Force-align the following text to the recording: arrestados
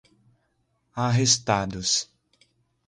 arrestados 1.05 2.09